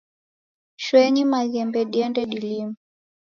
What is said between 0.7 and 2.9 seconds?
Shooenyi maghembe diende dilime